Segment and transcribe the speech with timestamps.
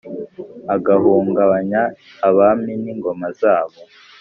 [0.75, 1.81] agahungabanya
[2.27, 3.79] abami n’ingoma zabo,